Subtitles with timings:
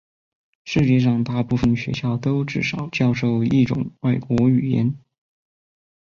[0.65, 4.97] 世界上大部分学校都至少教授一种外国语言。